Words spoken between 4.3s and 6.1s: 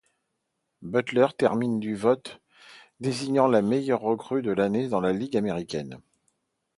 de l'année dans la Ligue américaine.